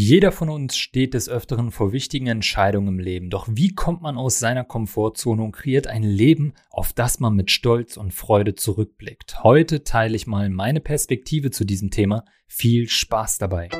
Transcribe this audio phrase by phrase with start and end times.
[0.00, 3.30] Jeder von uns steht des Öfteren vor wichtigen Entscheidungen im Leben.
[3.30, 7.50] Doch wie kommt man aus seiner Komfortzone und kreiert ein Leben, auf das man mit
[7.50, 9.42] Stolz und Freude zurückblickt?
[9.42, 12.24] Heute teile ich mal meine Perspektive zu diesem Thema.
[12.46, 13.70] Viel Spaß dabei.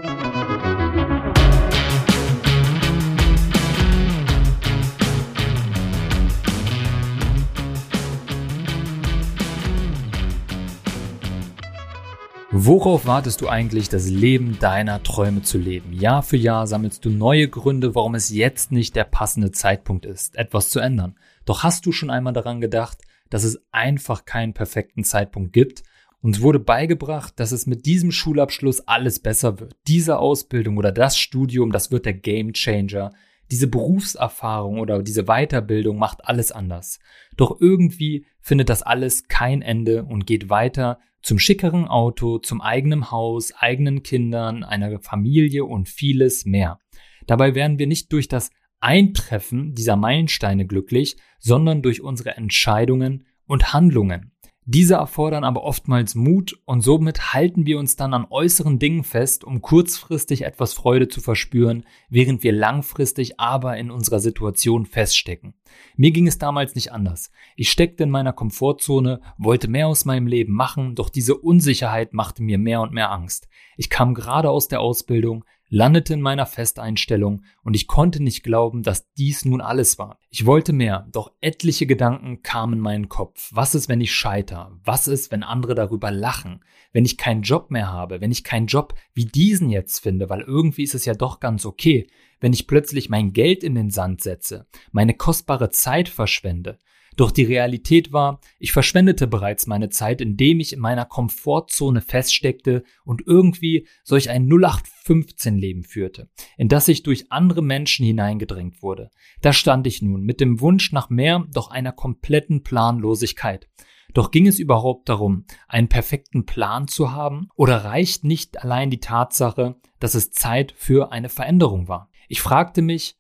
[12.61, 15.93] Worauf wartest du eigentlich, das Leben deiner Träume zu leben?
[15.93, 20.35] Jahr für Jahr sammelst du neue Gründe, warum es jetzt nicht der passende Zeitpunkt ist,
[20.35, 21.15] etwas zu ändern.
[21.45, 22.99] Doch hast du schon einmal daran gedacht,
[23.31, 25.85] dass es einfach keinen perfekten Zeitpunkt gibt?
[26.21, 29.77] Uns wurde beigebracht, dass es mit diesem Schulabschluss alles besser wird.
[29.87, 33.13] Diese Ausbildung oder das Studium, das wird der Game Changer.
[33.53, 36.99] Diese Berufserfahrung oder diese Weiterbildung macht alles anders.
[37.37, 43.11] Doch irgendwie findet das alles kein Ende und geht weiter zum schickeren Auto, zum eigenen
[43.11, 46.79] Haus, eigenen Kindern, einer Familie und vieles mehr.
[47.27, 48.51] Dabei werden wir nicht durch das
[48.81, 54.33] Eintreffen dieser Meilensteine glücklich, sondern durch unsere Entscheidungen und Handlungen.
[54.71, 59.43] Diese erfordern aber oftmals Mut und somit halten wir uns dann an äußeren Dingen fest,
[59.43, 65.55] um kurzfristig etwas Freude zu verspüren, während wir langfristig aber in unserer Situation feststecken.
[65.97, 67.31] Mir ging es damals nicht anders.
[67.57, 72.43] Ich steckte in meiner Komfortzone, wollte mehr aus meinem Leben machen, doch diese Unsicherheit machte
[72.43, 73.49] mir mehr und mehr Angst.
[73.79, 78.83] Ich kam gerade aus der Ausbildung, landete in meiner Festeinstellung und ich konnte nicht glauben,
[78.83, 80.19] dass dies nun alles war.
[80.31, 83.51] Ich wollte mehr, doch etliche Gedanken kamen in meinen Kopf.
[83.53, 84.73] Was ist, wenn ich scheiter?
[84.85, 86.65] Was ist, wenn andere darüber lachen?
[86.93, 88.21] Wenn ich keinen Job mehr habe?
[88.21, 90.31] Wenn ich keinen Job wie diesen jetzt finde?
[90.31, 92.09] Weil irgendwie ist es ja doch ganz okay.
[92.41, 96.79] Wenn ich plötzlich mein Geld in den Sand setze, meine kostbare Zeit verschwende,
[97.19, 102.85] doch die Realität war, ich verschwendete bereits meine Zeit, indem ich in meiner Komfortzone feststeckte
[103.05, 109.11] und irgendwie solch ein 0815-Leben führte, in das ich durch andere Menschen hineingedrängt wurde.
[109.43, 113.69] Da stand ich nun mit dem Wunsch nach mehr, doch einer kompletten Planlosigkeit.
[114.15, 119.01] Doch ging es überhaupt darum, einen perfekten Plan zu haben oder reicht nicht allein die
[119.01, 122.11] Tatsache, dass es Zeit für eine Veränderung war?
[122.29, 123.17] Ich fragte mich,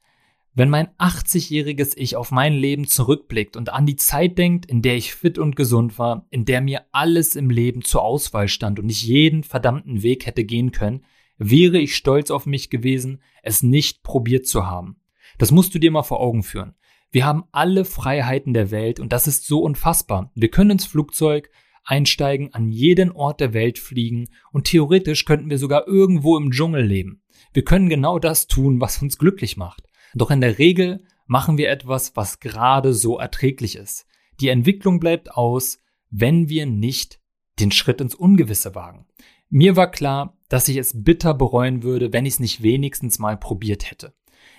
[0.59, 4.97] wenn mein 80-jähriges Ich auf mein Leben zurückblickt und an die Zeit denkt, in der
[4.97, 8.91] ich fit und gesund war, in der mir alles im Leben zur Auswahl stand und
[8.91, 11.05] ich jeden verdammten Weg hätte gehen können,
[11.37, 14.97] wäre ich stolz auf mich gewesen, es nicht probiert zu haben.
[15.39, 16.75] Das musst du dir mal vor Augen führen.
[17.13, 20.33] Wir haben alle Freiheiten der Welt und das ist so unfassbar.
[20.35, 21.51] Wir können ins Flugzeug
[21.85, 26.85] einsteigen, an jeden Ort der Welt fliegen und theoretisch könnten wir sogar irgendwo im Dschungel
[26.85, 27.23] leben.
[27.53, 29.88] Wir können genau das tun, was uns glücklich macht.
[30.15, 34.07] Doch in der Regel machen wir etwas, was gerade so erträglich ist.
[34.41, 35.81] Die Entwicklung bleibt aus,
[36.11, 37.21] wenn wir nicht
[37.61, 39.07] den Schritt ins Ungewisse wagen.
[39.51, 43.37] Mir war klar, dass ich es bitter bereuen würde, wenn ich es nicht wenigstens mal
[43.37, 44.15] probiert hätte.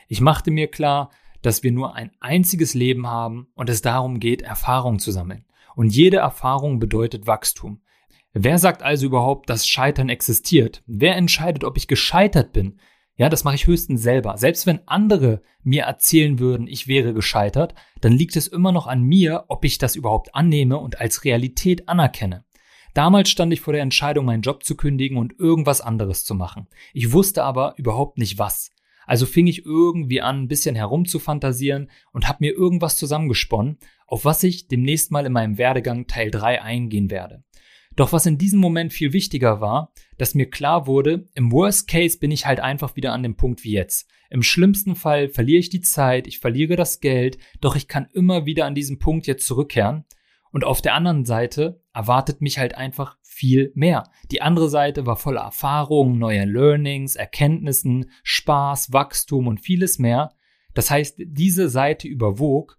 [0.07, 1.11] Ich machte mir klar,
[1.41, 5.45] dass wir nur ein einziges Leben haben und es darum geht, Erfahrung zu sammeln.
[5.75, 7.81] Und jede Erfahrung bedeutet Wachstum.
[8.33, 10.83] Wer sagt also überhaupt, dass Scheitern existiert?
[10.85, 12.79] Wer entscheidet, ob ich gescheitert bin?
[13.19, 14.37] Ja, das mache ich höchstens selber.
[14.37, 19.03] Selbst wenn andere mir erzählen würden, ich wäre gescheitert, dann liegt es immer noch an
[19.03, 22.45] mir, ob ich das überhaupt annehme und als Realität anerkenne.
[22.93, 26.69] Damals stand ich vor der Entscheidung, meinen Job zu kündigen und irgendwas anderes zu machen.
[26.93, 28.71] Ich wusste aber überhaupt nicht was.
[29.05, 34.43] Also fing ich irgendwie an, ein bisschen herumzufantasieren und habe mir irgendwas zusammengesponnen, auf was
[34.43, 37.43] ich demnächst mal in meinem Werdegang Teil 3 eingehen werde.
[37.99, 42.17] Doch was in diesem Moment viel wichtiger war, dass mir klar wurde, im Worst Case
[42.17, 44.09] bin ich halt einfach wieder an dem Punkt wie jetzt.
[44.29, 48.45] Im schlimmsten Fall verliere ich die Zeit, ich verliere das Geld, doch ich kann immer
[48.45, 50.05] wieder an diesen Punkt jetzt zurückkehren.
[50.53, 54.05] Und auf der anderen Seite erwartet mich halt einfach viel mehr.
[54.31, 60.31] Die andere Seite war voller Erfahrungen, neuer Learnings, Erkenntnissen, Spaß, Wachstum und vieles mehr.
[60.73, 62.78] Das heißt, diese Seite überwog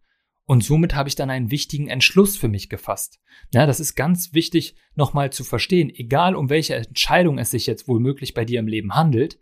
[0.51, 3.21] und somit habe ich dann einen wichtigen Entschluss für mich gefasst.
[3.53, 5.91] Ja, das ist ganz wichtig nochmal zu verstehen.
[5.95, 9.39] Egal um welche Entscheidung es sich jetzt wohl bei dir im Leben handelt,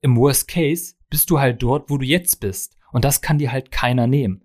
[0.00, 2.76] im Worst Case bist du halt dort, wo du jetzt bist.
[2.90, 4.42] Und das kann dir halt keiner nehmen.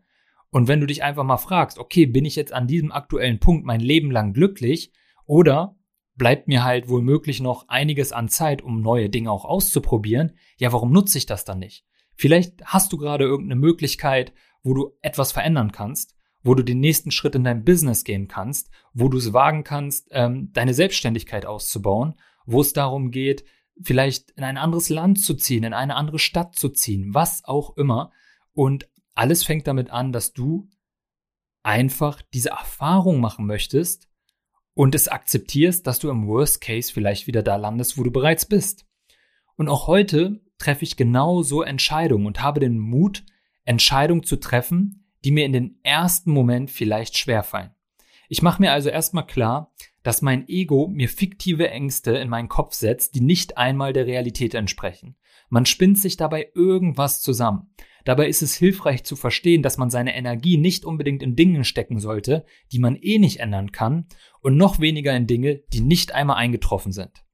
[0.51, 3.65] Und wenn du dich einfach mal fragst, okay, bin ich jetzt an diesem aktuellen Punkt
[3.65, 4.94] mein Leben lang glücklich
[5.25, 5.79] oder
[6.13, 10.91] bleibt mir halt wohl noch einiges an Zeit, um neue Dinge auch auszuprobieren, ja, warum
[10.91, 11.88] nutze ich das dann nicht?
[12.17, 14.33] Vielleicht hast du gerade irgendeine Möglichkeit,
[14.67, 18.69] wo du etwas verändern kannst, wo du den nächsten Schritt in dein Business gehen kannst,
[18.93, 22.15] wo du es wagen kannst, ähm, deine Selbstständigkeit auszubauen,
[22.45, 23.45] wo es darum geht,
[23.81, 27.77] vielleicht in ein anderes Land zu ziehen, in eine andere Stadt zu ziehen, was auch
[27.77, 28.11] immer.
[28.53, 30.69] Und alles fängt damit an, dass du
[31.63, 34.09] einfach diese Erfahrung machen möchtest
[34.73, 38.45] und es akzeptierst, dass du im Worst Case vielleicht wieder da landest, wo du bereits
[38.45, 38.85] bist.
[39.55, 43.23] Und auch heute treffe ich genau so Entscheidungen und habe den Mut,
[43.67, 47.71] Entscheidungen zu treffen, die mir in den ersten Moment vielleicht schwerfallen.
[48.29, 49.73] Ich mache mir also erstmal klar,
[50.03, 54.53] dass mein Ego mir fiktive Ängste in meinen Kopf setzt, die nicht einmal der Realität
[54.53, 55.15] entsprechen.
[55.49, 57.73] Man spinnt sich dabei irgendwas zusammen.
[58.05, 61.99] Dabei ist es hilfreich zu verstehen, dass man seine Energie nicht unbedingt in Dingen stecken
[61.99, 64.05] sollte, die man eh nicht ändern kann,
[64.39, 67.25] und noch weniger in Dinge, die nicht einmal eingetroffen sind.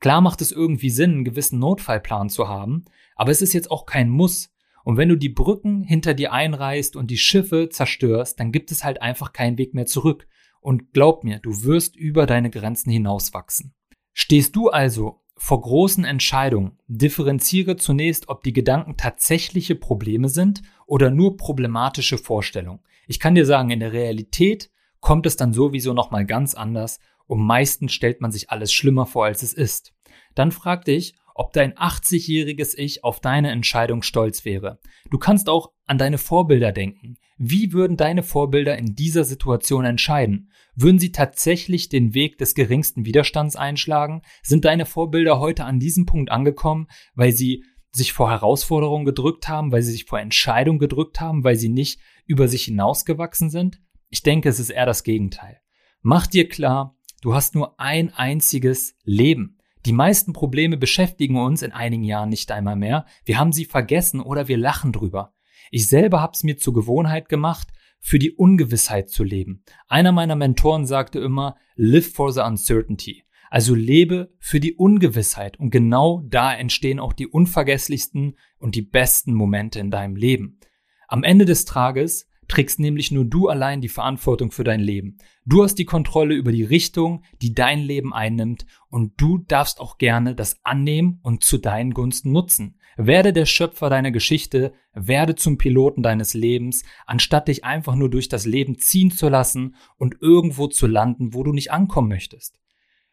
[0.00, 2.84] Klar macht es irgendwie Sinn, einen gewissen Notfallplan zu haben,
[3.14, 4.52] aber es ist jetzt auch kein Muss.
[4.86, 8.84] Und wenn du die Brücken hinter dir einreißt und die Schiffe zerstörst, dann gibt es
[8.84, 10.28] halt einfach keinen Weg mehr zurück.
[10.60, 13.74] Und glaub mir, du wirst über deine Grenzen hinauswachsen.
[14.12, 21.10] Stehst du also vor großen Entscheidungen, differenziere zunächst, ob die Gedanken tatsächliche Probleme sind oder
[21.10, 22.78] nur problematische Vorstellungen.
[23.08, 27.44] Ich kann dir sagen, in der Realität kommt es dann sowieso nochmal ganz anders und
[27.44, 29.94] meistens stellt man sich alles schlimmer vor, als es ist.
[30.36, 34.80] Dann frag dich, ob dein 80-jähriges Ich auf deine Entscheidung stolz wäre.
[35.10, 37.16] Du kannst auch an deine Vorbilder denken.
[37.38, 40.50] Wie würden deine Vorbilder in dieser Situation entscheiden?
[40.74, 44.22] Würden sie tatsächlich den Weg des geringsten Widerstands einschlagen?
[44.42, 49.72] Sind deine Vorbilder heute an diesem Punkt angekommen, weil sie sich vor Herausforderungen gedrückt haben,
[49.72, 53.80] weil sie sich vor Entscheidungen gedrückt haben, weil sie nicht über sich hinausgewachsen sind?
[54.08, 55.60] Ich denke, es ist eher das Gegenteil.
[56.02, 59.55] Mach dir klar, Du hast nur ein einziges Leben.
[59.86, 63.06] Die meisten Probleme beschäftigen uns in einigen Jahren nicht einmal mehr.
[63.24, 65.32] Wir haben sie vergessen oder wir lachen drüber.
[65.70, 67.68] Ich selber habe es mir zur Gewohnheit gemacht,
[68.00, 69.62] für die Ungewissheit zu leben.
[69.86, 73.22] Einer meiner Mentoren sagte immer, live for the uncertainty.
[73.48, 75.56] Also lebe für die Ungewissheit.
[75.56, 80.58] Und genau da entstehen auch die unvergesslichsten und die besten Momente in deinem Leben.
[81.06, 85.18] Am Ende des Tages trägst nämlich nur du allein die Verantwortung für dein Leben.
[85.44, 89.98] Du hast die Kontrolle über die Richtung, die dein Leben einnimmt und du darfst auch
[89.98, 92.78] gerne das annehmen und zu deinen Gunsten nutzen.
[92.96, 98.28] Werde der Schöpfer deiner Geschichte, werde zum Piloten deines Lebens, anstatt dich einfach nur durch
[98.28, 102.58] das Leben ziehen zu lassen und irgendwo zu landen, wo du nicht ankommen möchtest.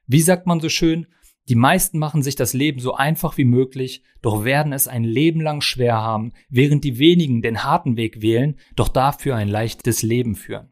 [0.07, 1.07] Wie sagt man so schön,
[1.49, 5.41] die meisten machen sich das Leben so einfach wie möglich, doch werden es ein Leben
[5.41, 10.35] lang schwer haben, während die wenigen den harten Weg wählen, doch dafür ein leichtes Leben
[10.35, 10.71] führen.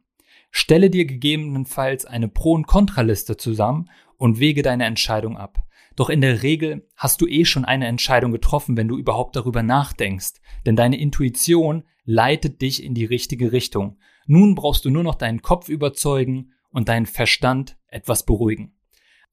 [0.49, 5.65] Stelle dir gegebenenfalls eine Pro- und Kontraliste zusammen und wege deine Entscheidung ab.
[5.95, 9.63] Doch in der Regel hast du eh schon eine Entscheidung getroffen, wenn du überhaupt darüber
[9.63, 10.35] nachdenkst,
[10.65, 13.97] denn deine Intuition leitet dich in die richtige Richtung.
[14.25, 18.73] Nun brauchst du nur noch deinen Kopf überzeugen und deinen Verstand etwas beruhigen.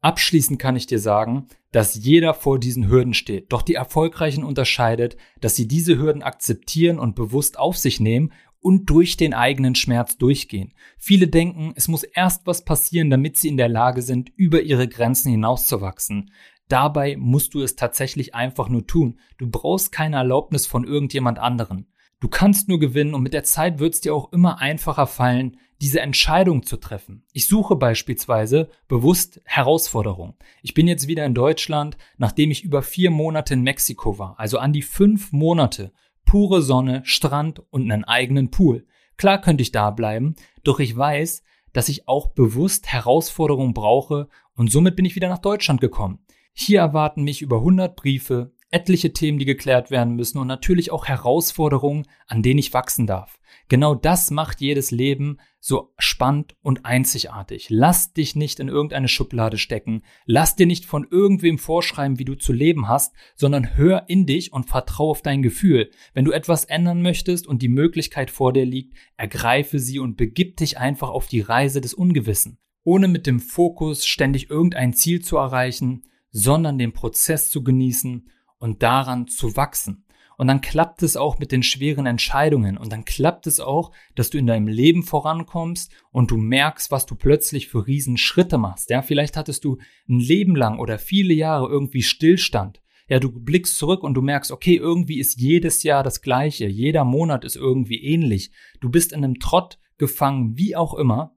[0.01, 3.53] Abschließend kann ich dir sagen, dass jeder vor diesen Hürden steht.
[3.53, 8.91] Doch die Erfolgreichen unterscheidet, dass sie diese Hürden akzeptieren und bewusst auf sich nehmen und
[8.91, 10.73] durch den eigenen Schmerz durchgehen.
[10.99, 14.89] Viele denken, es muss erst was passieren, damit sie in der Lage sind, über ihre
[14.89, 16.31] Grenzen hinauszuwachsen.
[16.69, 19.19] Dabei musst du es tatsächlich einfach nur tun.
[19.39, 21.87] Du brauchst keine Erlaubnis von irgendjemand anderen.
[22.21, 25.57] Du kannst nur gewinnen und mit der Zeit wird es dir auch immer einfacher fallen,
[25.81, 27.23] diese Entscheidung zu treffen.
[27.33, 30.35] Ich suche beispielsweise bewusst Herausforderungen.
[30.63, 34.59] Ich bin jetzt wieder in Deutschland, nachdem ich über vier Monate in Mexiko war, also
[34.59, 35.93] an die fünf Monate
[36.25, 38.87] pure Sonne, Strand und einen eigenen Pool.
[39.17, 41.43] Klar könnte ich da bleiben, doch ich weiß,
[41.73, 46.19] dass ich auch bewusst Herausforderungen brauche und somit bin ich wieder nach Deutschland gekommen.
[46.53, 51.07] Hier erwarten mich über 100 Briefe, etliche Themen, die geklärt werden müssen und natürlich auch
[51.07, 53.39] Herausforderungen, an denen ich wachsen darf.
[53.69, 57.67] Genau das macht jedes Leben so spannend und einzigartig.
[57.69, 60.03] Lass dich nicht in irgendeine Schublade stecken.
[60.25, 64.53] Lass dir nicht von irgendwem vorschreiben, wie du zu leben hast, sondern hör in dich
[64.53, 65.91] und vertraue auf dein Gefühl.
[66.15, 70.57] Wenn du etwas ändern möchtest und die Möglichkeit vor dir liegt, ergreife sie und begib
[70.57, 72.59] dich einfach auf die Reise des Ungewissen.
[72.85, 78.83] Ohne mit dem Fokus ständig irgendein Ziel zu erreichen, sondern den Prozess zu genießen und
[78.83, 80.05] daran zu wachsen.
[80.39, 82.79] Und dann klappt es auch mit den schweren Entscheidungen.
[82.79, 87.07] Und dann klappt es auch, dass du in deinem Leben vorankommst und du merkst, was
[87.07, 88.89] du plötzlich für Riesenschritte machst.
[88.89, 92.81] Ja, vielleicht hattest du ein Leben lang oder viele Jahre irgendwie Stillstand.
[93.09, 96.69] Ja, du blickst zurück und du merkst, okay, irgendwie ist jedes Jahr das gleiche.
[96.69, 98.53] Jeder Monat ist irgendwie ähnlich.
[98.81, 101.37] Du bist in einem Trott gefangen, wie auch immer.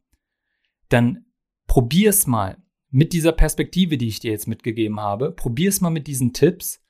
[0.89, 1.25] Dann
[1.65, 2.61] probier's mal
[2.91, 5.31] mit dieser Perspektive, die ich dir jetzt mitgegeben habe.
[5.31, 6.83] Probier's mal mit diesen Tipps.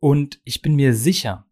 [0.00, 1.46] Und ich bin mir sicher,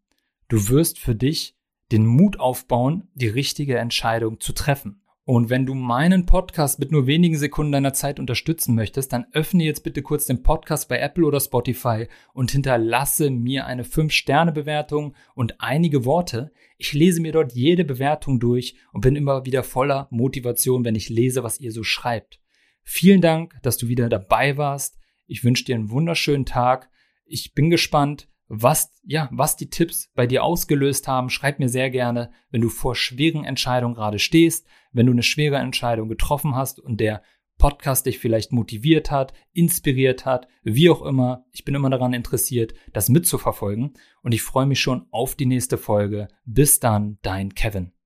[0.50, 1.58] Du wirst für dich
[1.92, 5.02] den Mut aufbauen, die richtige Entscheidung zu treffen.
[5.24, 9.64] Und wenn du meinen Podcast mit nur wenigen Sekunden deiner Zeit unterstützen möchtest, dann öffne
[9.64, 15.60] jetzt bitte kurz den Podcast bei Apple oder Spotify und hinterlasse mir eine 5-Sterne-Bewertung und
[15.60, 16.50] einige Worte.
[16.78, 21.10] Ich lese mir dort jede Bewertung durch und bin immer wieder voller Motivation, wenn ich
[21.10, 22.40] lese, was ihr so schreibt.
[22.84, 24.98] Vielen Dank, dass du wieder dabei warst.
[25.26, 26.88] Ich wünsche dir einen wunderschönen Tag.
[27.26, 31.30] Ich bin gespannt, was, ja, was die Tipps bei dir ausgelöst haben.
[31.30, 35.56] Schreib mir sehr gerne, wenn du vor schweren Entscheidungen gerade stehst, wenn du eine schwere
[35.56, 37.22] Entscheidung getroffen hast und der
[37.58, 41.44] Podcast dich vielleicht motiviert hat, inspiriert hat, wie auch immer.
[41.52, 45.76] Ich bin immer daran interessiert, das mitzuverfolgen und ich freue mich schon auf die nächste
[45.76, 46.28] Folge.
[46.44, 47.97] Bis dann, dein Kevin.